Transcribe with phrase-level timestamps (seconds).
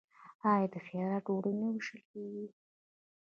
[0.51, 2.45] آیا د خیرات ډوډۍ نه ویشل کیږي؟